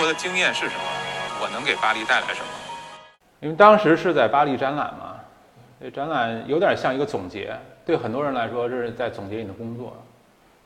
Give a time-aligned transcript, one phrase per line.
[0.00, 0.82] 所以中国的经验是什么？
[1.42, 2.48] 我能给巴黎带来什么？
[3.40, 5.20] 因为当时是在巴黎展览嘛，
[5.78, 7.54] 这展览有点像一个总结，
[7.84, 9.94] 对很多人来说这是在总结你的工作，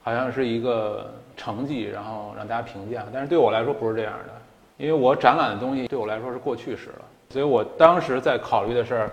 [0.05, 3.05] 好像是一个成绩，然后让大家评价。
[3.13, 4.33] 但是对我来说不是这样的，
[4.77, 9.11] 因为我展览的东西对我来说是过去式了，所以我当时在考虑的事儿，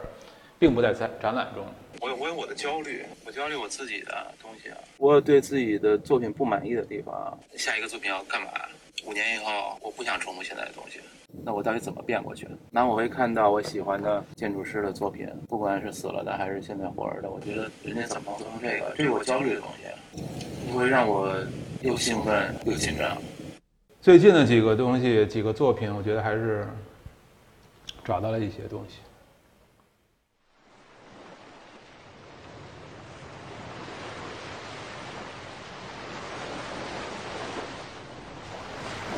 [0.59, 1.65] 并不在在展览中。
[1.99, 4.77] 我有我有我的焦虑，我焦虑我自己的东西啊。
[4.97, 8.49] 我有对自己的作品不满意的地方，下一个作品要干嘛？
[9.05, 10.99] 五年以后，我不想重复现在的东西。
[11.43, 12.47] 那我到底怎么变过去？
[12.69, 21.33] 那我会看到我喜欢的建筑师的作品，不管是死了的还是现在活着的，我觉得人家怎么做成这个，这是我焦虑的东西，会让我
[21.81, 23.17] 又兴奋又紧张。
[24.01, 26.67] 最近的几个东西，几个作品，我觉得还是
[28.03, 28.97] 找到了一些东西。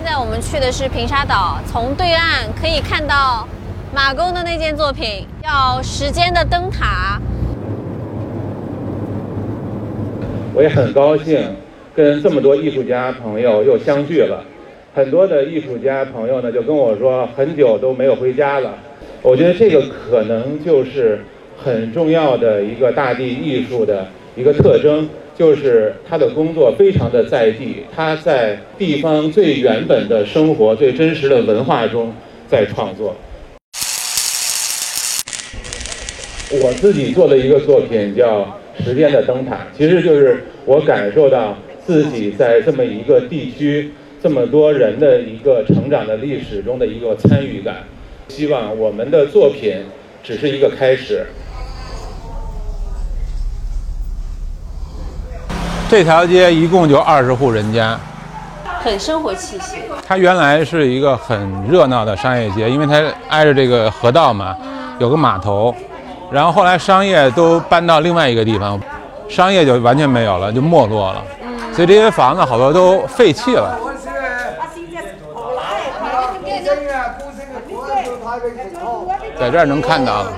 [0.03, 3.47] 在我们去的是平沙岛，从对岸可以看到
[3.95, 7.17] 马工的那件作品，叫《时间的灯塔》。
[10.59, 11.39] 我也很高兴，
[11.95, 14.43] 跟这么多艺术家朋友又相聚了。
[14.93, 18.77] 很多的艺术家朋友呢，就跟我说，很久都没有回家了。
[19.21, 21.21] 我觉得这个可能就是
[21.57, 32.13] 很重要的一个大地艺术的一个特征，就是他的工作非常的在地，他在地方最原本的生活、最真实的文化中
[32.49, 33.15] 在创作。
[36.51, 38.58] 我自己做的一个作品叫。
[38.83, 43.91] 时间的灯塔，其实就是我感受到自己在这么一个地区、
[44.21, 47.77] 这么多人的一个成长的历史中的一个参与感。
[48.27, 49.83] 希望我们的作品
[50.23, 51.25] 只是一个开始。
[55.89, 57.99] 这条街一共就二十户人家，
[58.79, 59.77] 很生活气息。
[60.05, 64.55] 它原来是一个很热闹的商业街，因为它挨着这个河道嘛，
[64.99, 65.75] 有个码头。
[66.31, 68.79] 然后后来商业都搬到另外一个地方，
[69.27, 71.23] 商业就完全没有了，就没落了。
[71.73, 73.77] 所以这些房子好多都废弃了。
[79.39, 80.33] 在这儿能看到了，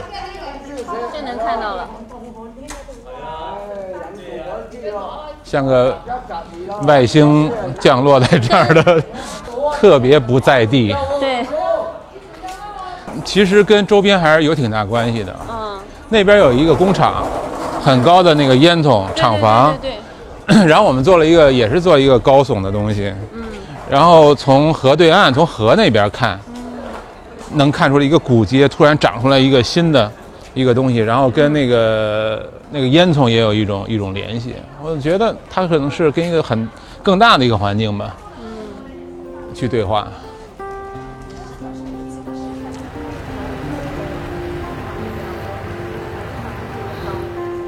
[1.12, 1.88] 这能看到了，
[5.44, 5.98] 像个
[6.84, 9.04] 外星降落在这儿的，
[9.80, 10.96] 特别不在地。
[11.20, 11.46] 对，
[13.26, 15.36] 其实跟周边还是有挺大关系的。
[16.12, 17.24] 那边有一个工厂，
[17.82, 19.94] 很高的那个烟囱厂房，对。
[20.68, 23.42] 然后我们做了一个，也是做一个高耸的东西，嗯。
[23.90, 26.38] 然后从河对岸，从河那边看，
[27.54, 30.12] 能看出来一个古街突然长出来一个新的
[30.54, 34.54] 一个东西，然后跟那个那个烟囱也有一种一种联系。
[34.84, 36.68] 我觉得它可能是跟一个很
[37.02, 40.08] 更大的一个环境吧，嗯，去对话。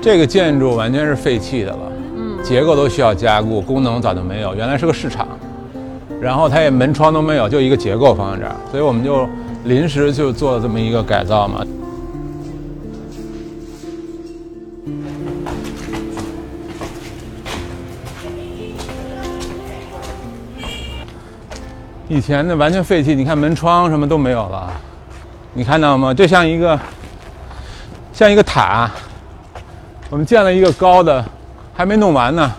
[0.03, 1.80] 这个建筑完全是废弃的了，
[2.18, 4.53] 嗯，结构都需要加固，功能早就没有。
[4.53, 5.25] 原来是个市场，
[6.19, 9.25] 然后它也门窗都没有，就一个结构放在这儿，所以我们就
[9.63, 11.66] 临时就做了这么一个改造嘛。
[22.09, 24.69] 以前的完全废弃，你看门窗什么都没有了，
[25.53, 26.13] 你看到吗？
[26.13, 26.78] 这像一个
[28.12, 28.92] 像一个塔。
[30.13, 31.25] 我们建了一个高的，
[31.74, 32.53] 还没弄完呢。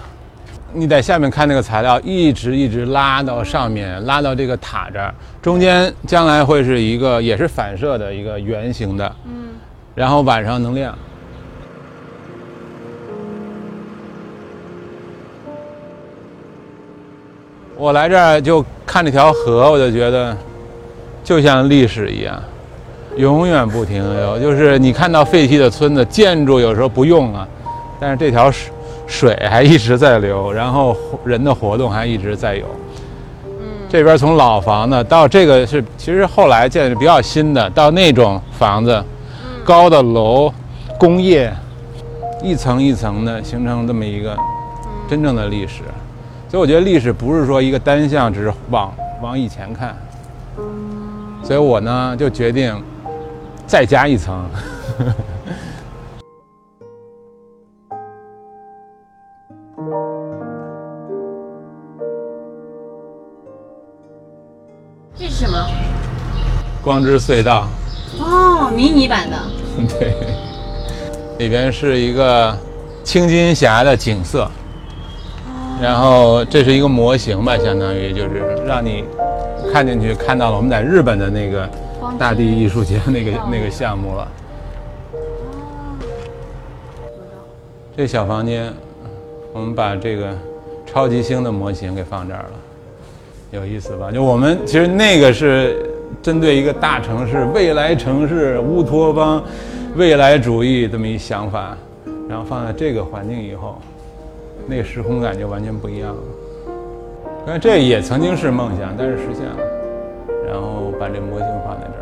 [0.73, 9.51] 你在下面看那个材料，一直一直拉到上面，拉到这个塔这儿，中间将来会是一个也是反射的一个圆形的，嗯，
[9.95, 10.99] 然后晚上能亮。
[17.77, 20.37] 我来这儿就看这条河，我就觉得
[21.23, 22.43] 就像历史一样。
[23.17, 27.47] 永远不停留，就是你看到废弃的村子，建筑有时候不用了，
[28.01, 28.73] 但是这条水
[29.07, 32.65] 水还一直在流，然后人的活动还一直在有。
[33.47, 33.53] 嗯，
[33.89, 39.05] 这边从老房子到这个是其实后来建的比较新的，到那种房子，
[39.63, 40.53] 高的楼，
[40.99, 41.53] 工业，
[42.43, 44.37] 一层一层的形成这么一个
[45.09, 45.83] 真正的历史。
[46.49, 49.97] 所以我觉得历史不是说一个单向，只是往往以前看。
[51.45, 52.75] 所以我呢就决定。
[53.67, 54.49] 再加一层。
[65.17, 65.67] 这是什么？
[66.83, 67.67] 光之隧道。
[68.21, 69.37] 哦，迷你版的。
[69.99, 70.15] 对。
[71.39, 72.57] 里边是一个
[73.03, 74.49] 青金峡的景色。
[75.81, 79.05] 然后这是一个模型吧，相当于就是让你
[79.73, 81.69] 看进去，看到了我们在日本的那个。
[82.19, 84.29] 大地艺术节那个那个项目了。
[87.97, 88.73] 这小房间，
[89.53, 90.37] 我们把这个
[90.85, 92.53] 超级星的模型给放这儿了，
[93.53, 94.11] 有意思吧？
[94.11, 95.91] 就我们其实那个是
[96.23, 99.43] 针对一个大城市、未来城市、乌托邦、
[99.95, 101.77] 未来主义这么一想法，
[102.29, 103.79] 然后放在这个环境以后，
[104.67, 106.23] 那个时空感就完全不一样了。
[107.47, 109.57] 但这也曾经是梦想，但是实现了。
[110.49, 111.94] 然后把这模型放在这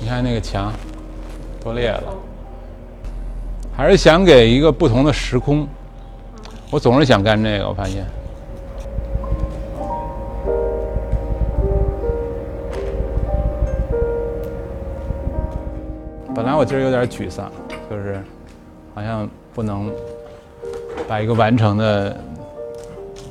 [0.00, 0.72] 你看那个墙
[1.62, 2.14] 多裂了。
[3.76, 5.66] 还是想给一个不同的时空。
[6.70, 8.04] 我总是想干这个，我发现。
[16.34, 17.50] 本来我今儿有点沮丧，
[17.88, 18.20] 就是
[18.94, 19.88] 好像不能
[21.08, 22.16] 把一个完成的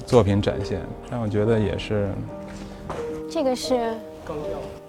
[0.06, 0.80] 作品展现，
[1.12, 2.10] 但我觉得也是。
[3.30, 3.76] 这个是
[4.26, 4.83] 刚掉，呃，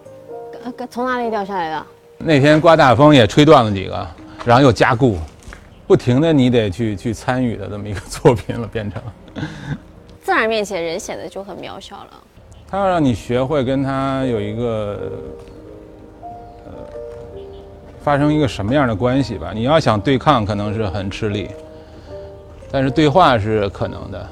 [0.90, 1.87] 从哪里掉下来的？
[2.19, 4.06] 那天刮大风也吹断了几个，
[4.44, 5.19] 然后又加固。
[5.87, 9.02] 不停的，你得去去参与的这么一个 作品了，变成。
[10.22, 12.11] 自然面前，人显得就很渺小了。
[12.66, 15.12] 他要让你学会跟他有一个，
[16.64, 16.72] 呃，
[18.02, 19.52] 发生一个什么样的关系吧？
[19.55, 21.50] 你要想对抗，可能是很吃力，
[22.72, 24.26] 但是对话是可能的。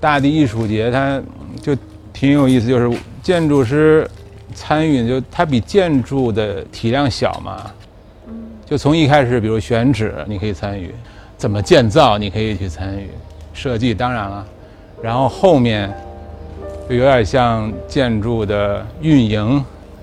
[0.00, 1.22] 大地艺术节，它
[1.60, 1.76] 就
[2.12, 4.08] 挺有意思，就是建筑师
[4.54, 7.70] 参与，就它比建筑的体量小嘛。
[8.64, 10.88] 就从一开始，比如选址，你可以参与；
[11.36, 13.08] 怎么建造，你可以去参与；
[13.52, 14.46] 设计当然了，
[15.02, 15.92] 然后后面
[16.88, 19.62] 就有点像建筑的运营、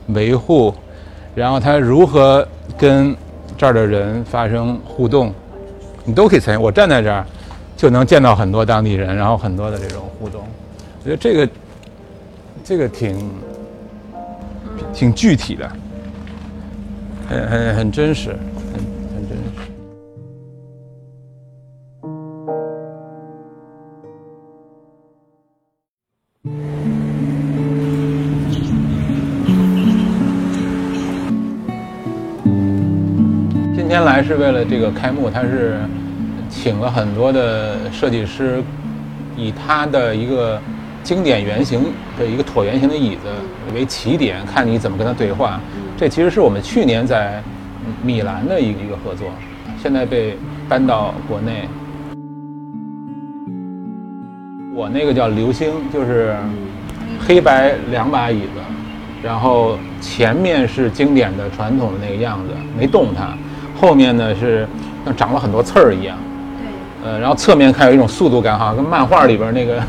[0.09, 0.71] 维护，
[1.33, 3.15] 然后它如何跟
[3.57, 5.33] 这儿的人发生互动，
[6.05, 6.57] 你都可以参与。
[6.57, 7.25] 我站在这儿，
[7.75, 10.41] 就能见到很多当地人，然后很多的这种互动。
[10.99, 11.49] 我觉得这个
[12.63, 13.17] 这个挺
[14.93, 15.71] 挺具体的，
[17.27, 18.29] 很很很真实。
[18.71, 18.79] 很
[19.15, 19.43] 很真实
[33.73, 35.79] 今天来是为了这个开幕，他是
[36.49, 38.61] 请了很多的设计师，
[39.35, 40.61] 以他的一个
[41.03, 41.85] 经典原型
[42.17, 43.21] 的一个椭圆形的椅子
[43.73, 45.59] 为起点，看你怎么跟他对话。
[45.97, 47.41] 这其实是我们去年在
[48.03, 49.27] 米兰的一个一个合作，
[49.81, 50.37] 现在被
[50.69, 51.67] 搬到国内。
[54.73, 56.35] 我那个叫流星，就是
[57.19, 58.61] 黑白两把椅子，
[59.21, 63.37] 然后前面是经典的传统的那个样子，没动它。
[63.79, 64.67] 后面呢是
[65.05, 66.17] 像长了很多刺儿一样，
[67.03, 69.81] 对，呃，然后侧面看有一种速度感，哈跟漫画里边那个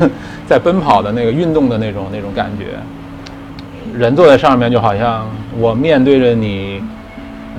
[0.53, 2.77] 在奔跑的那个运动的那种那种感觉。
[3.91, 6.79] 人坐在上面就好像我面对着你，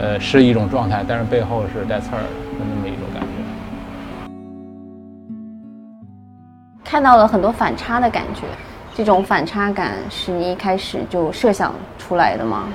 [0.00, 2.28] 呃，是一种状态，但是背后是带刺儿的
[2.60, 3.26] 那么一种感觉。
[6.84, 8.42] 看到了很多反差的感觉，
[8.94, 12.68] 这种反差感是你一开始就设想出来的吗？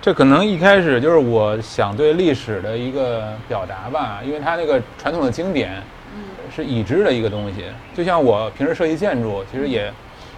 [0.00, 5.82] 这可能一开始就是我想对历史的一个表达吧，因为它那个传统的经典，
[6.54, 7.64] 是已知的一个东西。
[7.94, 9.92] 就像我平时设计建筑，其实也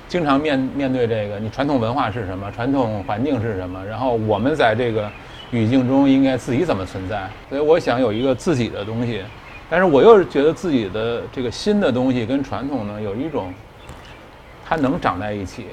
[0.08, 2.50] 经常面面对这个：你传统文化是什么？
[2.52, 3.84] 传统环境是什么？
[3.84, 5.10] 然后我们在这个
[5.50, 7.28] 语境中应该自己怎么存在？
[7.48, 9.22] 所以我想有一个自己的东西，
[9.68, 13.52] 但是我又觉得自己的这个新的东西跟传统呢有一种，
[14.64, 15.66] 它能长在一起。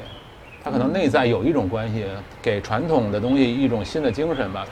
[0.65, 2.05] 它可能内在有一种关系，
[2.41, 4.65] 给传统的东西一种新的精神吧。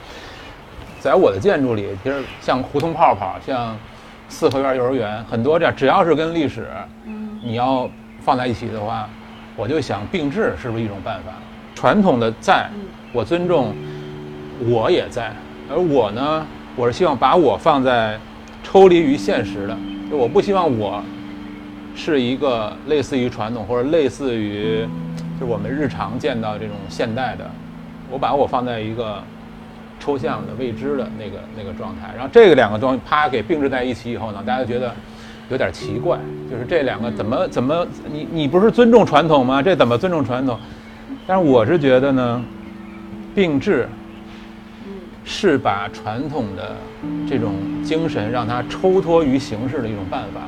[0.98, 3.76] 在我的建筑里，其实像胡同泡泡，像
[4.32, 6.66] 四合院幼儿园，很多这样，只要是跟历史，
[7.44, 7.88] 你要
[8.20, 9.06] 放在一起的话，
[9.54, 11.32] 我就想并置是不是一种办法？
[11.74, 12.66] 传统的在，
[13.12, 13.74] 我尊重，
[14.60, 15.30] 我也在，
[15.70, 18.18] 而我呢，我是希望把我放在
[18.62, 19.76] 抽离于现实的，
[20.10, 21.02] 就我不希望我
[21.94, 24.88] 是一个类似于传统或者类似于
[25.38, 25.42] 就。
[25.42, 27.50] 是我们日常见到这种现代的，
[28.08, 29.20] 我把我放在一个
[30.02, 34.92] 抽象的未知的那个那个状态，然后这个两个东西啪给并置在一起以后呢，大家觉得
[35.48, 36.18] 有点奇怪，
[36.50, 39.62] 就是这两个怎么怎么你你不是尊重传统吗？
[39.62, 40.58] 这怎么尊重传统？
[41.24, 42.42] 但是我是觉得呢，
[43.32, 43.88] 并置
[45.24, 46.74] 是把传统的
[47.28, 47.54] 这种
[47.84, 50.40] 精神让它抽脱于形式的一种办法。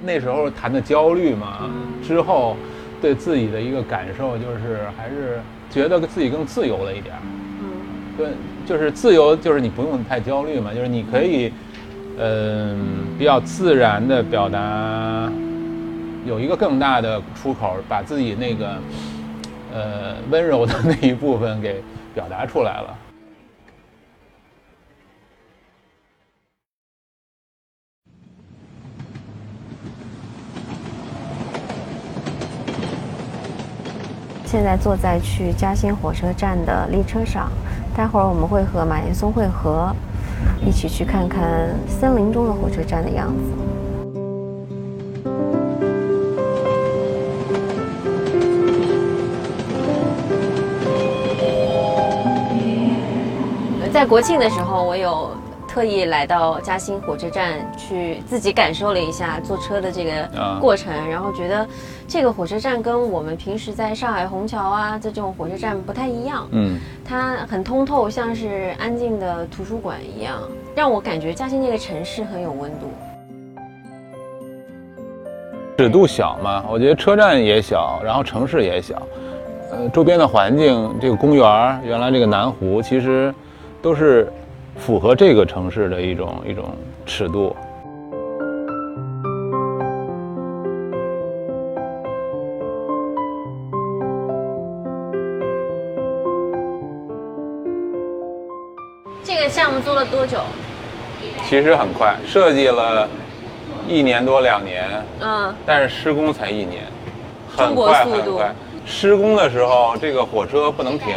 [0.00, 1.70] 那时候谈的焦虑嘛，
[2.02, 2.56] 之后
[3.04, 5.38] 对自己的一个感受就是还是
[5.70, 7.20] 觉得自己更自由了一点儿。
[7.60, 7.68] 嗯
[8.16, 8.28] 对，
[8.64, 11.52] 就是自由，就是你不用太焦虑嘛，就是你可以，
[12.18, 12.78] 嗯、
[13.18, 15.30] 比较自然的表达，
[16.24, 18.78] 有一个更大的出口，把自己那个，
[19.74, 21.82] 呃，温柔的那一部分给
[22.14, 22.96] 表达出来了。
[34.54, 37.50] 现在坐在去嘉兴火车站的列车上，
[37.92, 39.92] 待会儿我们会和马岩松会合，
[40.64, 41.42] 一起去看看
[41.88, 43.42] 森林中的火车站的样子。
[53.92, 55.30] 在国庆的时候，我有
[55.74, 60.56] 特意来到嘉兴火车站去自己感受了一下坐车的这个啊。
[60.60, 61.66] 过程，然后觉得
[62.06, 70.40] 这个火车站跟我们平时在上海虹桥啊这种火车站不太一样，嗯，它很通透，像是安静的图书馆一样，
[70.76, 72.86] 让我感觉嘉兴这个城市很有温度。
[75.76, 79.02] 尺度小嘛，我觉得车站也小，然后城市也小，
[79.72, 83.34] 呃，周边的环境，这个公园儿，原来这个南湖，其实
[83.82, 84.32] 都是
[84.76, 86.76] 符合这个城市的一种一种
[87.06, 87.54] 尺度。
[99.22, 100.38] 这个项目做了多久？
[101.48, 103.08] 其实很快，设计了
[103.88, 104.84] 一年多两年，
[105.20, 106.84] 嗯，但是施工才一年，
[107.56, 108.54] 很快很快。
[108.86, 111.16] 施工的时候，这个火车不能停，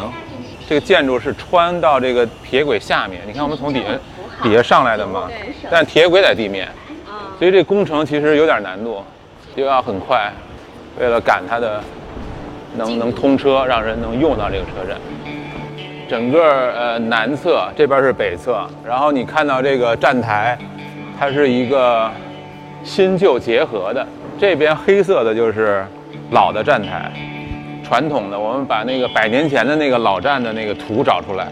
[0.67, 3.21] 这个建筑是穿到这个铁轨下面。
[3.25, 3.87] 你看我们从底下
[4.43, 5.29] 底下上来的嘛，
[5.71, 6.67] 但铁轨在地面，
[7.39, 9.01] 所以这工程其实有点难度，
[9.55, 10.31] 又要很快，
[10.99, 11.81] 为了赶它的
[12.75, 14.97] 能能通车，让人能用到这个车站。
[16.09, 20.57] 整个呃南侧这边是北侧，然后你看到这个站台，
[21.19, 22.09] 它是一个
[22.83, 24.05] 新旧结合的。
[24.39, 25.85] 这边黑色的就是
[26.31, 27.11] 老的站台，
[27.87, 31.47] 传统的，我们把那个百年前的那个老站的那个图找出来，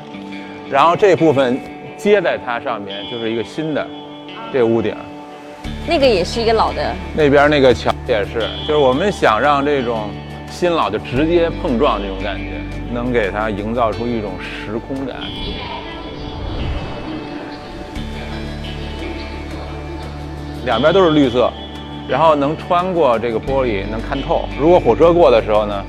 [0.69, 1.57] 然后这部分
[1.95, 3.87] 接在它上面就是一个新的
[4.51, 4.93] 这个屋顶。
[5.87, 10.09] 那个也是一个老的，那边那个桥也是，就是我们想让这种
[10.51, 12.59] 新老的直接碰撞这种感觉，
[12.93, 15.15] 能给它营造出一种时空感。
[20.65, 21.49] 两边都是绿色，
[22.09, 24.49] 然后能穿过这个玻璃，能看透。
[24.59, 25.85] 如果火车过的时候呢，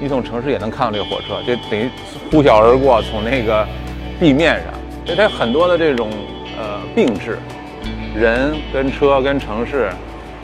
[0.00, 1.90] 你从城市也能看到这个火车，就等于
[2.30, 3.66] 呼啸而过，从那个
[4.20, 4.72] 地面上。
[5.04, 6.10] 所以它很多的这种
[6.58, 7.38] 呃并置，
[8.14, 9.90] 人跟车跟城市，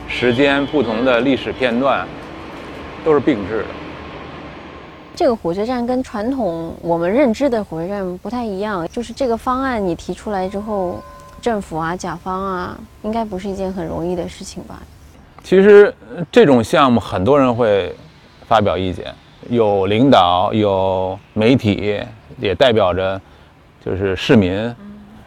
[0.09, 2.07] 时间不同的历史片段，
[3.05, 3.67] 都是并置的。
[5.15, 11.01] 这个火车站跟传统我们认知的火车站不太一样，就是这个方案你提出来之后，
[11.41, 14.83] 政府啊、甲方啊，应该不是一件很容易的事情吧？
[15.45, 17.95] 其实呃这种项目很多人会
[18.49, 19.15] 发表意见，
[19.51, 22.01] 有领导，有媒体，
[22.39, 23.21] 也代表着
[23.85, 24.75] 就是市民，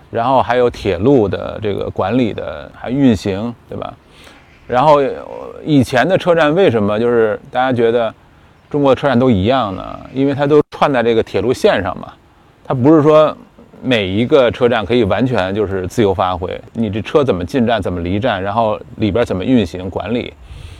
[0.09, 3.93] 然后还有铁路的这个管理的还运行，对吧？
[4.67, 5.15] 然后呃
[5.63, 8.13] 以前的车站为什么就是大家觉得
[8.69, 9.99] 中国的车站都一样呢？
[10.13, 12.11] 因为它都串在这个铁路线上嘛，
[12.65, 13.35] 它不是说
[13.81, 20.33] 每一个车站可以完全就是自由发挥，你这车怎么进站，怎么离站，然后里边怎么运行管理，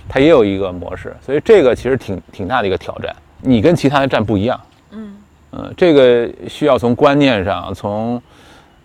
[0.09, 3.15] 它也有一个模式，所以这个其实挺挺大的一个挑战。
[3.41, 4.59] 你跟其他的站不一样，
[4.91, 5.15] 嗯
[5.51, 8.21] 嗯，这个需要从观念上，从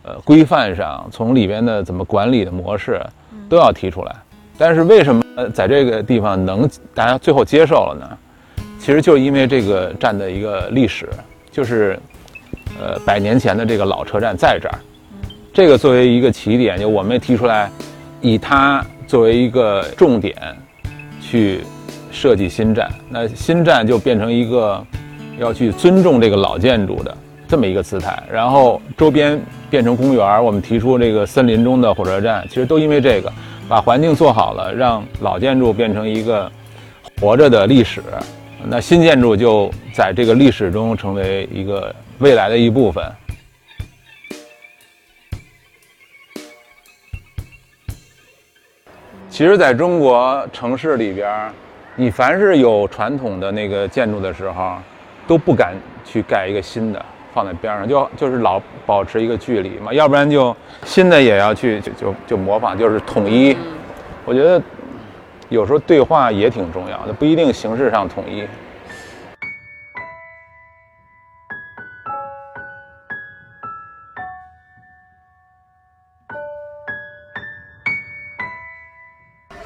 [0.03, 3.01] 呃规范上，从里边的怎么管理的模式
[3.49, 4.15] 都要提出来。
[4.59, 5.23] 但是为什么
[5.55, 8.19] 在这个地方能大家最后接受了呢？
[8.79, 11.09] 其实就是因为这个站的一个历史，
[11.51, 11.99] 就是
[12.81, 14.79] 呃百年前的这个老车站在这儿，
[15.53, 17.71] 这个作为一个起点，就我们也提出来，
[18.21, 20.37] 以它作为一个重点
[21.23, 21.61] 去
[22.11, 24.85] 设计新站，那新站就变成一个
[25.39, 27.17] 要去尊重这个老建筑的
[27.49, 33.33] 这么一个姿态，然后周边变成公园，我们提出这个森林中的火车站，其实都因为这个，
[33.69, 36.51] 把环境做好了，让老建筑变成一个
[37.21, 38.03] 活着的历史，
[38.67, 43.05] 那新建筑就在这个历史中成为一个未来的一部分。
[49.33, 51.51] 其实，在中国城市里边儿，
[51.97, 54.75] 你凡是有传统的那个建筑的时候，
[55.27, 55.73] 都不敢
[56.05, 63.57] 去盖一个新的放在边上，就就是老保持一个距离嘛，要不然就新的也要去就就就模仿，就是统一。
[64.27, 64.61] 我觉得
[65.49, 68.47] 有时候对话也挺重要的，不一定形式上统一。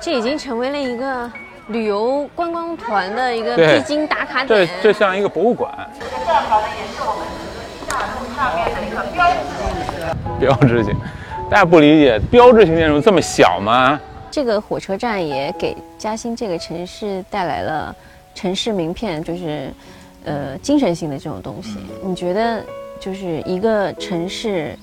[0.06, 1.28] 这已经成为了一个
[1.66, 4.70] 旅游观光团的一个必经打卡这点。
[4.80, 5.68] 这像一个博物馆，
[10.38, 10.94] 标志性，
[11.50, 14.00] 大家不理解，标志性建筑这么小吗？
[14.30, 17.92] 这个火车站也给嘉兴这个城市带来了
[18.32, 19.72] 城市名片，就是
[20.24, 21.78] 呃精神性的这种东西。
[22.04, 22.64] 你觉得
[23.00, 24.78] 就是一个城市，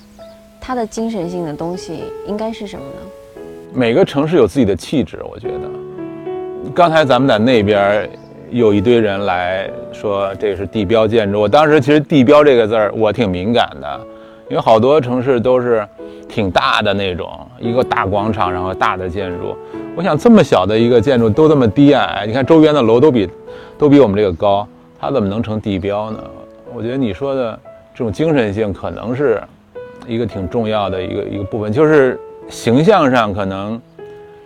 [0.60, 3.00] 它的精神性的东西应该是什么呢？
[3.76, 6.72] 每个城市有自己的气质，我觉得。
[6.76, 8.08] 刚才咱们在那边
[8.52, 14.00] 有一堆人来说这是地标建筑，我当时其实“地标”这个字儿我挺敏感的，
[14.48, 15.86] 因为好多城市都是
[16.30, 17.28] 挺大的那种，
[17.60, 19.58] 一个大广场，然后大的建筑。
[19.96, 23.28] 我想这么小的一个建筑都这么低矮，你看周边的楼都比
[23.78, 24.68] 都比我们这个高，
[25.00, 26.20] 它怎么能成地标呢？
[26.76, 27.60] 我觉得你说的
[27.96, 29.42] 这种精神性可能是
[30.08, 32.20] 一个挺重要的一个一个部分，就是
[32.50, 33.82] 形象上可能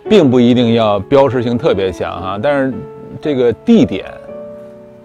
[0.08, 2.74] 并不一定要标识性特别强哈，但是
[3.20, 4.06] 这个地点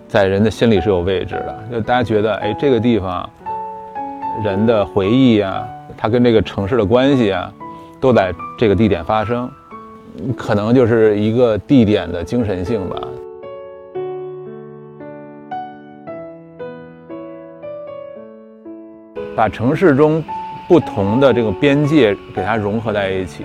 [0.07, 3.29] 在人的心里是有位置的，就大家觉得哎这个地方
[4.43, 7.51] 人的回忆啊，它跟这个城市的关系啊，
[7.99, 9.49] 都在这个地点发生，
[10.37, 12.95] 可能就是一个地点的精神性吧。
[19.35, 20.23] 把城市中
[20.67, 23.43] 不同的这个边界给它融合在一起，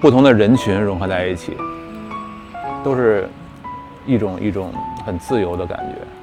[0.00, 1.56] 不同的人群融合在一起，
[2.84, 3.28] 都是
[4.06, 4.72] 一种一种
[5.04, 6.17] 很自由的感觉。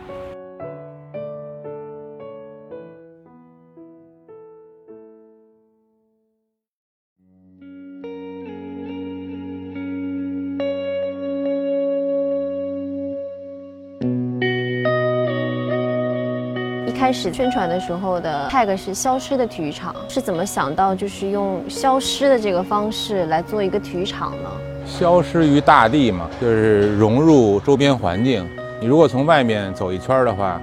[16.95, 24.49] 开始宣传的时候的 tag 是消失的体育场，是怎么想到就是用消失的这个方式来做一个体育场呢？
[24.85, 28.47] 消失于大地嘛，就是融入周边环境。
[28.79, 30.59] 你如果从外面走一圈的话，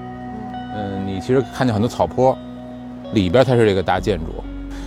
[0.75, 2.37] 嗯，你其实看见很多草坡，
[3.13, 4.43] 里边才是这个大建筑。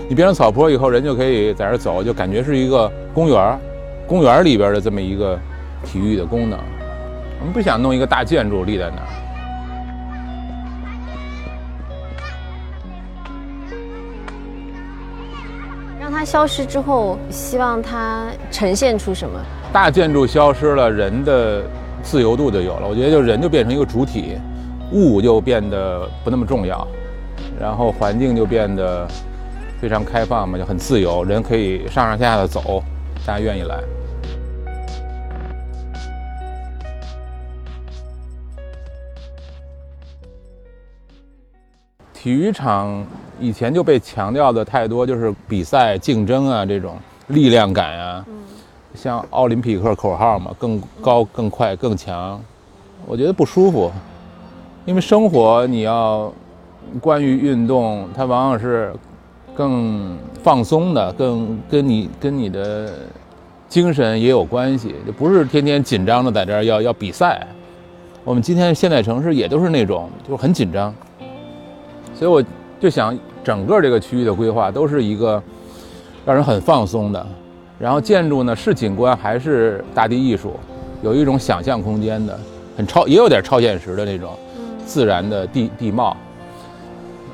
[0.10, 3.60] 你变成草坡以后，人就可以在这走，就感觉是一个公园，
[4.08, 5.38] 公园里边的这么一个
[5.86, 6.60] 体育的功能。
[7.40, 9.08] 我们不想弄一个大建筑立在那儿。
[16.36, 19.40] 消失之后，希望它呈现出什么？
[19.72, 21.64] 大建筑消失了，人的
[22.04, 22.86] 自由度就有了。
[22.86, 24.38] 我觉得就人就变成一个主体，
[24.92, 26.86] 物就变得不那么重要，
[27.58, 29.08] 然后环境就变得
[29.80, 32.84] 非常开放嘛，就很自由，人可以上上下下的走，
[33.26, 33.82] 大家愿意来。
[42.14, 43.06] 体育场
[43.40, 48.26] 以前就被强调的太多，就是比赛竞争啊，这种力量感啊，
[48.94, 52.42] 像奥林匹克口号嘛，更高、更快、更强，
[53.06, 53.92] 我觉得不舒服。
[54.86, 56.32] 因为生活你要
[57.02, 58.94] 关于运动，它往往是
[59.56, 62.94] 更放松的，更跟你跟你的
[63.68, 67.46] 精神也有关系，就不是天天紧张的在这儿要要比赛。
[68.24, 70.94] 我们今天现代城市也都是那种，就是很紧张。
[72.14, 72.44] 所以我
[72.80, 75.42] 就想，整个这个区域的规划都是一个
[76.26, 77.26] 让人很放松的。
[77.78, 80.58] 然后建筑呢是景观还是大地艺术，
[81.02, 82.40] 有一种想象空间的，
[82.78, 84.38] 很超也有点超现实的那种
[84.86, 86.16] 自然的地地貌。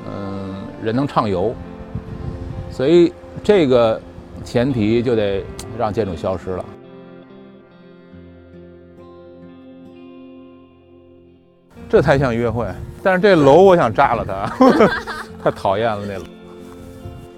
[0.06, 1.54] 嗯，人能畅游，
[2.70, 3.12] 所以
[3.44, 4.00] 这个
[4.42, 5.44] 前提就得
[5.78, 6.64] 让建筑消失了。
[11.88, 12.66] 这才像约会，
[13.02, 14.50] 但是这楼我想炸了它，
[15.42, 16.24] 太讨厌了那楼。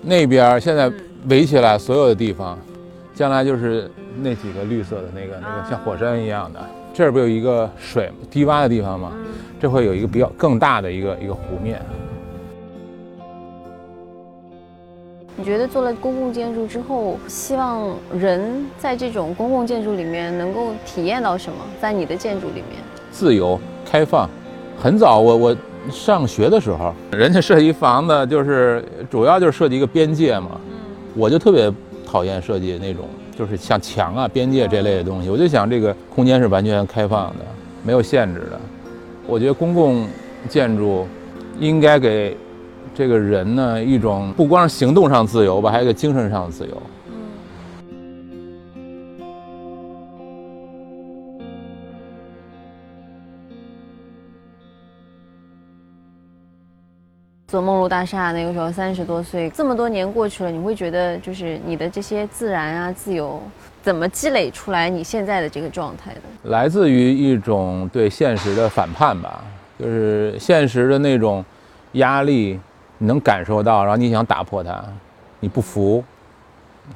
[0.02, 0.92] 那边现在
[1.28, 2.58] 围起来所有的地方，
[3.14, 3.90] 将来就是
[4.20, 6.60] 那几个绿色的那个那个像火山一样的。
[6.92, 9.12] 这儿不有一个水低洼的地方吗？
[9.58, 11.80] 这会有一个比较更大的一个一个湖面。
[15.36, 21.58] 你觉得做了公共建筑之后，希望人在这种公共建筑里面能够体验到什么？
[21.80, 24.30] 在你的建筑里面，自由开放。
[24.78, 25.56] 很早我我
[25.90, 30.52] 上学的时候，人家设计房子就是主要就是设计一个边界嘛，
[31.14, 31.72] 我就特别
[32.06, 33.04] 讨厌设计那种
[33.36, 35.30] 就是像墙啊、边界这类的东西。
[35.30, 37.44] 我就想这个空间是完全开放的，
[37.82, 38.60] 没有限制的。
[39.26, 40.06] 我觉得公共
[40.48, 41.06] 建筑
[41.58, 42.36] 应该给
[42.94, 46.82] 这个人呢一种不光是行动上自由吧，还有一个精神上的自由。
[57.54, 63.40] 做梦露大厦，那个时候三十多岁，这么多年过去了，你会觉得就是你的这些自然啊、自由，
[63.80, 66.50] 怎么积累出来你现在的这个状态的？
[66.50, 69.44] 来自于一种对现实的反叛吧，
[69.78, 71.44] 就是现实的那种
[71.92, 72.58] 压力，
[72.98, 74.84] 你能感受到，然后你想打破它，
[75.38, 76.02] 你不服。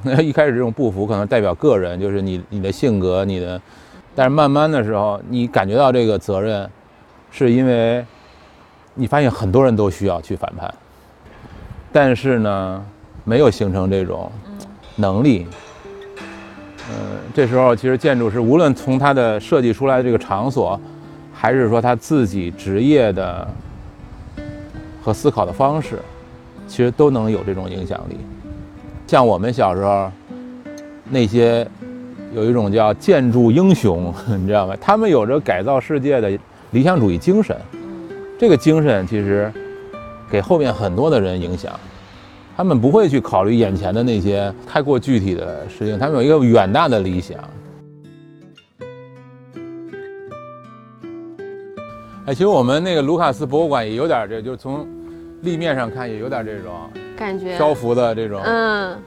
[0.03, 3.63] 那 一开始这种不服可能代表个人，就是你你的性格，你的，
[4.13, 6.69] 但是慢慢的时候，你感觉到这个责任，
[7.31, 8.05] 是因为
[9.01, 10.75] 你发现很多人都需要去反叛，
[11.93, 12.85] 但是呢，
[13.23, 14.29] 没有形成这种
[14.97, 15.47] 能力。
[16.91, 20.79] 嗯，这时候其实建筑师无论从他的设计出来的这个场所，
[21.33, 23.47] 还是说他自己职业的
[25.01, 26.01] 和思考的方式，
[26.67, 28.17] 其实都能有这种影响力。
[29.07, 30.11] 像我们小时候
[31.09, 31.65] 那些
[32.35, 34.75] 有一种叫建筑英雄， 你知道吗？
[34.81, 36.37] 他们有着改造世界的
[36.73, 37.57] 理想主义精神，
[38.39, 39.53] 这个精神其实
[40.31, 41.79] 给后面很多的人影响。
[42.57, 47.39] 他们不会去考虑眼前的那些太过具体的事情，他们有一个远大的理想。
[52.27, 54.87] 哎，其实我们那个卢卡斯博物馆也有点这，就是从
[55.43, 58.99] 立面上看也有点这种感觉漂浮的这种嗯，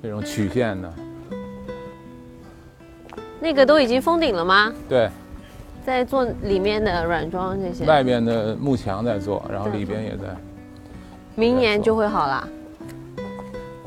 [0.00, 0.92] 这种曲线的。
[3.40, 4.72] 那个都已经封顶了吗？
[4.88, 5.10] 对，
[5.86, 10.24] 在做里面的软装这些，外边的幕墙在做，然后里边也在。
[11.36, 12.48] 明年就会好了。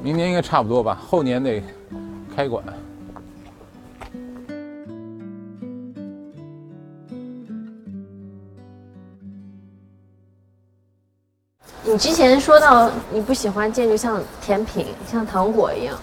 [0.01, 1.61] 明年应该差不多吧，后年得
[2.33, 2.63] 开馆。
[11.83, 15.99] 你之前说到你不喜欢建筑像甜品，像糖果一样，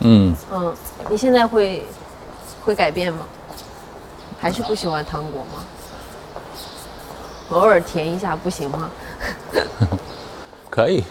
[0.00, 0.74] 嗯，嗯，
[1.08, 1.84] 你现在会
[2.64, 3.20] 会改变吗？
[4.38, 5.64] 还是不喜欢糖果吗？
[7.50, 8.90] 偶尔甜一下不行吗？
[10.68, 11.02] 可以。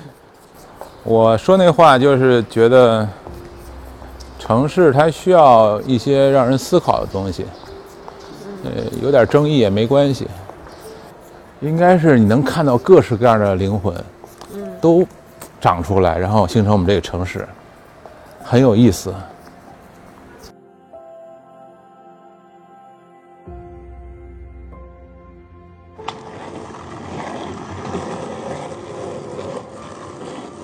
[1.02, 3.08] 我说那话就是觉得，
[4.38, 7.44] 城市它需要一些让人思考的东西，
[8.64, 8.70] 呃，
[9.02, 10.26] 有点争议也没关系。
[11.60, 13.94] 应该是你能看到各式各样的灵魂，
[14.80, 15.06] 都
[15.60, 17.46] 长出来，然后形成我们这个城市，
[18.44, 19.12] 很有意思。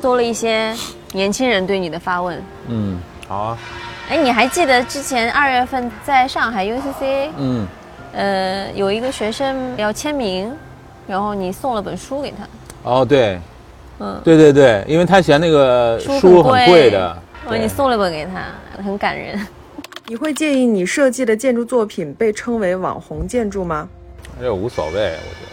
[0.02, 0.74] 多了一些
[1.12, 2.42] 年轻人对你的发问。
[2.68, 3.58] 嗯，好啊，
[4.10, 7.66] 哎，你还记得之前二月份在上海 UCC，嗯，
[8.12, 10.52] 呃，有一个学生要签名，
[11.06, 12.46] 然后你送了本书给他，
[12.82, 13.40] 哦，对，
[14.00, 17.16] 嗯，对对对，因为他嫌那个书书很很贵的，
[17.58, 19.38] 你送了本给他，很感人。
[20.06, 23.88] 你会介意你设计的建筑作品被称为网红建筑吗？
[24.40, 25.51] 这无所谓，我觉得。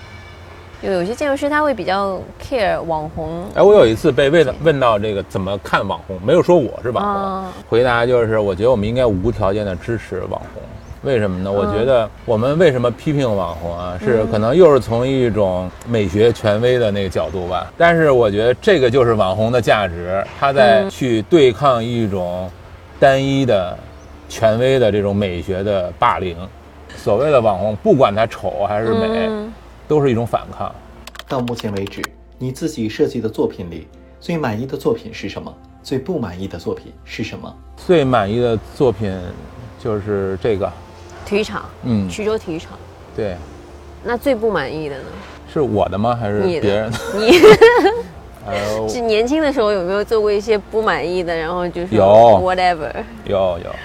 [0.82, 10.62] 有有些建筑师他会比较 care 网红，哎，我有一次被问到问到这个怎么看网红，没有说我是网红，哦回答就是我觉得我们应该无条件的支持网红。
[11.04, 11.50] 为什么呢？
[11.50, 17.72] 我嗯觉得我们为什么批评网红啊，是可能又是从一种美学权威的那个角度吧。
[17.78, 22.52] 但是我觉得这个就是网红的价值，他在嗯去对抗一种
[23.00, 23.78] 单一的
[24.28, 26.36] 权威的这种美学的霸凌。
[26.98, 29.54] 所谓的网红，不管他丑还是美，嗯
[29.90, 30.74] 都是一种反抗。
[31.28, 32.00] 到目前为止，
[32.38, 33.88] 你自己设计的作品里，
[34.20, 35.52] 最满意的作品是什么？
[35.82, 37.52] 最不满意的作品是什么？
[37.76, 39.12] 最满意的作品
[39.84, 40.72] 就是这个，
[41.26, 42.78] 体育场，嗯，衢州体育场。
[43.16, 43.36] 对，
[44.04, 45.06] 那最不满意的呢？
[45.52, 46.16] 是我的吗？
[46.16, 46.98] 还是别人的？
[47.18, 47.32] 你
[48.46, 52.04] 呃，是年轻的时候有没有做过一些不满意的，然后就是有
[52.44, 52.92] whatever？
[53.26, 53.76] 有有，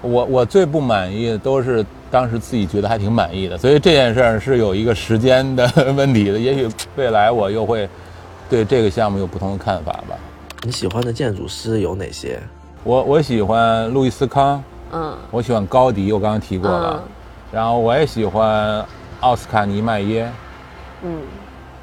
[0.00, 6.38] 我我最不满意的都是当时自己觉得还挺满意的，所以这件事儿是有一个时间的问题的。
[6.38, 7.88] 也许未来我又会
[8.48, 10.16] 对这个项目有不同的看法吧。
[10.62, 12.38] 你喜欢的建筑师有哪些？
[12.84, 17.10] 我我喜欢路易斯康，嗯我喜欢高迪，我刚刚提过了，嗯
[17.50, 18.86] 然后我也喜欢
[19.18, 20.30] 奥斯卡尼迈耶，
[21.02, 21.18] 嗯，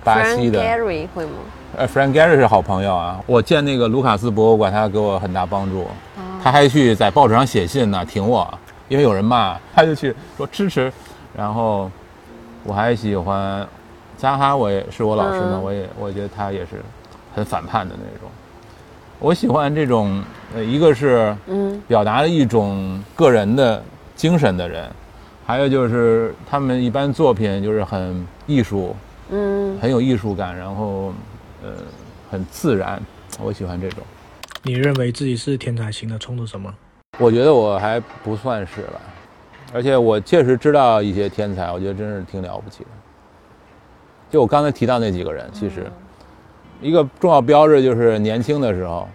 [0.02, 0.64] 巴西 Frank 的。
[0.64, 1.32] Gehry 会吗？
[1.76, 5.86] 呃，Frank Gehry 是好朋友啊，我建那个卢卡斯博物馆，他给我很大帮助，
[6.42, 8.48] 他还去在报纸上写信呢，挺我，
[8.92, 10.92] 因为有人骂，他就去说支持。
[11.34, 11.90] 然后
[12.66, 13.66] 我还喜欢
[14.18, 16.82] 扎哈，我也是我老师嘛，嗯我也我觉得他也是
[17.34, 18.30] 很反叛的那种。
[19.18, 20.22] 我喜欢这种，
[20.54, 23.82] 呃，一个是嗯表达了一种个人的
[24.14, 24.92] 精神的人，
[25.46, 28.94] 还有就是他们一般作品就是很艺术，
[29.30, 31.14] 嗯，很有艺术感，然后
[31.64, 31.70] 呃
[32.30, 33.02] 很自然，
[33.40, 34.04] 我喜欢这种。
[34.64, 36.74] 你认为自己是天才型的冲突什么？
[37.22, 39.00] 我觉得我还不算是吧，
[39.72, 42.90] 而且我确实知道一些天才，我觉得真是挺了不起的。
[44.32, 45.86] 就我刚才提到那几个人，其实
[46.82, 49.08] 一个重要标志就是年轻的时候，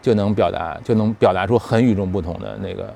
[0.00, 2.94] 就能表达，就能表达出很与众不同的那个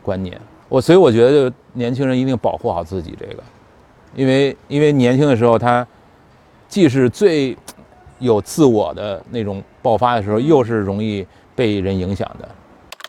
[0.00, 0.40] 观念。
[0.68, 3.42] 我所以我觉得年轻人一定保护好自己这个，
[4.14, 5.84] 因为因为年轻的时候他
[6.68, 7.56] 既是最
[8.20, 12.48] 有自我的那种爆发的时候，又是容易被人影响的。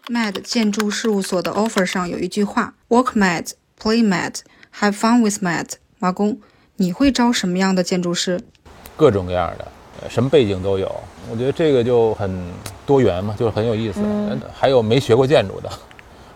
[0.10, 4.36] Mad 建筑事务所的 offer 上有一句话：Work mad, play mad,
[4.78, 5.66] have fun with mad。
[5.98, 6.38] 马工，
[6.76, 8.42] 你会招什么样的建筑师？
[8.98, 9.66] 各种各样的，
[10.02, 10.94] 呃什么背景都有。
[11.32, 12.30] 我觉得这个就很
[12.86, 14.02] 多元嘛，就是很有意思。
[14.04, 15.70] 嗯还有没学过建筑的，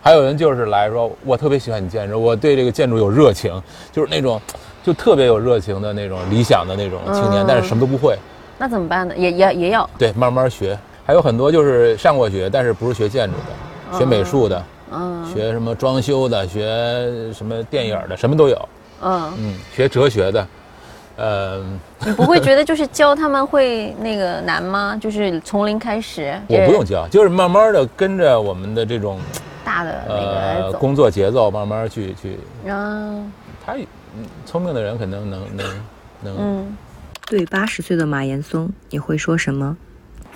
[0.02, 4.42] 还有人就是来说，我特别喜欢你建筑，我对这个建筑有热情，就是那种
[4.82, 8.18] 就特别有热情的那种理想的那种青年，嗯但是什么都不会。
[8.58, 9.18] 那怎么办呢？
[9.18, 10.80] 也也也要，对，慢慢学。
[11.08, 18.70] 还有很多就是上过学，但是不是学建筑的，学美术的，嗯学什么装修的，学什么电影的，什么都有。
[19.02, 20.48] 嗯，嗯，学哲学的，
[21.16, 21.64] 呃，
[22.06, 25.00] 你不会觉得就是教他们会那个难吗？
[25.02, 29.18] 就是从零开始， 我不用教，就是慢慢的跟着我们的这种
[29.64, 30.38] 大的那个。
[30.42, 32.38] 呃工作节奏，慢慢去去。
[32.66, 33.32] 嗯
[33.66, 35.66] 他嗯聪明的人肯定能能
[36.22, 36.78] 能，嗯，
[37.28, 39.78] 对八十岁的马岩松，你会说什么？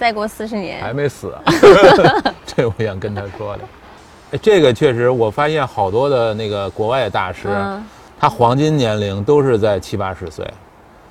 [0.01, 1.43] 再过四十年，还没死啊
[2.43, 3.63] 这我想跟他说的。
[4.31, 7.85] 哎，这个确实，我发现好多的那个国外的大师，嗯
[8.19, 10.43] 他黄金年龄都是在七八十岁，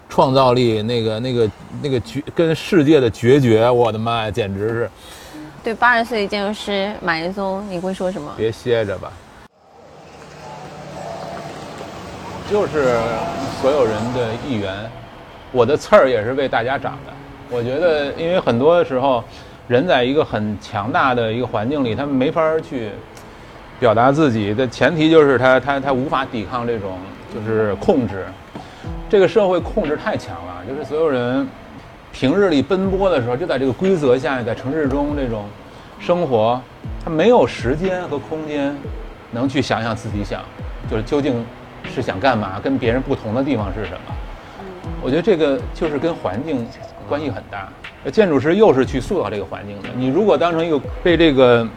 [0.09, 1.51] 创造力那个那个
[1.81, 4.91] 那个决跟世界的决绝，我的妈呀，简直是
[5.63, 8.35] 对八十岁的建筑师马岩松，你会说什么？
[8.37, 9.13] 别歇着吧。
[12.51, 12.99] 就是
[13.63, 14.91] 所有人的一员，
[15.53, 17.13] 我的刺儿也是为大家长的。
[17.53, 19.23] 我觉得，因为很多时候，
[19.67, 22.91] 人在一个很强大的一个环境里，他没法去
[23.81, 26.93] 表达自己的前提就是他他他无法抵抗这种
[27.35, 28.25] 就是控制。
[29.09, 31.47] 这个社会控制太强了，就是所有人
[32.13, 35.45] 平日里奔波的时候，就在这个规则下，在城市中这种
[35.99, 36.61] 生活，
[37.05, 38.73] 他没有时间和空间
[39.33, 40.41] 能去想想自己想，
[40.89, 41.45] 就是究竟
[41.93, 44.15] 是想干嘛，跟别人不同的地方是什么。
[45.03, 46.65] 我觉得这个就是跟环境
[47.11, 47.69] 关系很大。
[48.11, 49.89] 建筑师又是去塑造这个环境的。
[49.95, 51.69] 你如果当成一个被这个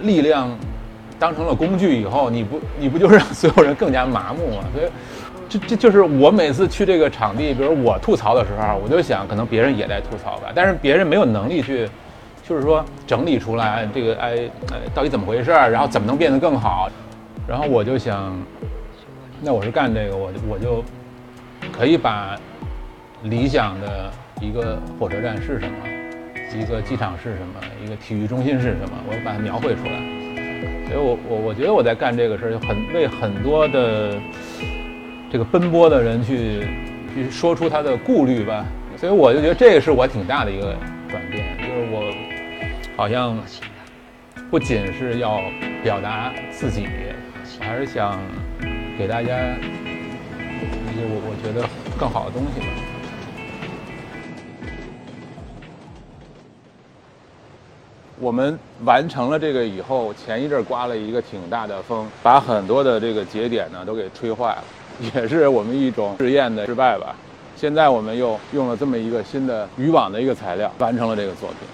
[0.00, 0.50] 力量
[1.18, 4.64] 当成了工具以后，你不你不就是让所有人更加麻木吗？
[4.74, 4.90] 所以。
[5.50, 11.88] 这这就是我每次去这个场地，比如我吐槽的时候，我就想，可能别人也在吐槽吧，但是别人没有能力去，
[12.46, 14.36] 就是说整理出来这个哎
[14.70, 16.90] 哎到底怎么回事儿，然后怎么能变得更好，
[17.48, 18.38] 然后我就想，
[19.40, 20.84] 那我是干这个，我我就
[21.72, 22.36] 可以把
[23.22, 25.86] 理想的一个火车站是什么，
[26.54, 29.98] 一个机场是什么，一个体育中心是什么，我把它描绘出来。
[30.88, 34.14] 所以我我我觉得我在干这个事儿，很为很多的。
[35.30, 36.66] 这个奔波的人去
[37.14, 38.64] 去说出他的顾虑吧，
[38.96, 40.74] 所以我就觉得这个是我挺大的一个
[41.06, 42.10] 转变，就是我
[42.96, 43.36] 好像
[44.50, 45.42] 不仅是要
[45.82, 46.88] 表达自己，
[47.60, 48.18] 我还是想
[48.96, 49.36] 给大家
[50.96, 52.66] 我我觉得更好的东西吧。
[58.20, 64.64] 我们完成了这个以后，前一阵刮了一个挺大的风，把很多的这个节点呢都给吹坏了。
[65.14, 67.14] 也是我们一种试验的失败吧。
[67.56, 71.68] 现在我们又用了这么一个新的渔网的一个材料，完成了这个作品。